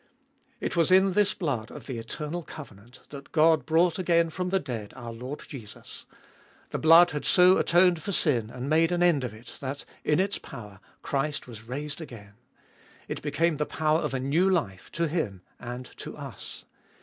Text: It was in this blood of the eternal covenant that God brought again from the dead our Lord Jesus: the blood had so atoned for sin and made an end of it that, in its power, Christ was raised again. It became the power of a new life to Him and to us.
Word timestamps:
It 0.59 0.75
was 0.75 0.89
in 0.89 1.13
this 1.13 1.35
blood 1.35 1.69
of 1.69 1.85
the 1.85 1.99
eternal 1.99 2.41
covenant 2.41 3.01
that 3.11 3.31
God 3.31 3.67
brought 3.67 3.99
again 3.99 4.31
from 4.31 4.49
the 4.49 4.59
dead 4.59 4.93
our 4.95 5.13
Lord 5.13 5.43
Jesus: 5.47 6.07
the 6.71 6.79
blood 6.79 7.11
had 7.11 7.23
so 7.23 7.59
atoned 7.59 8.01
for 8.01 8.11
sin 8.11 8.49
and 8.49 8.67
made 8.67 8.91
an 8.91 9.03
end 9.03 9.23
of 9.23 9.31
it 9.31 9.57
that, 9.59 9.85
in 10.03 10.19
its 10.19 10.39
power, 10.39 10.79
Christ 11.03 11.47
was 11.47 11.67
raised 11.67 12.01
again. 12.01 12.33
It 13.07 13.21
became 13.21 13.57
the 13.57 13.65
power 13.67 13.99
of 13.99 14.15
a 14.15 14.19
new 14.19 14.49
life 14.49 14.91
to 14.93 15.07
Him 15.07 15.43
and 15.59 15.85
to 15.97 16.17
us. 16.17 16.65